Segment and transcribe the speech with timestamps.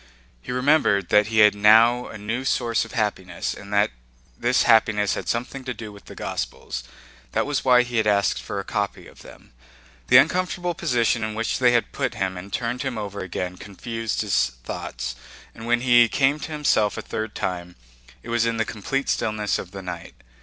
[0.41, 3.91] He remembered that he had now a new source of happiness and that
[4.35, 6.83] this happiness had something to do with the Gospels.
[7.33, 9.53] That was why he asked for a copy of them.
[10.07, 14.21] The uncomfortable position in which they had put him and turned him over again confused
[14.21, 15.15] his thoughts,
[15.53, 17.75] and when he came to himself a third time
[18.23, 20.15] it was in the complete stillness of the night.